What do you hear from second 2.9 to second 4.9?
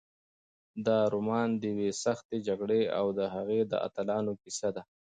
او د هغې د اتلانو کیسه ده.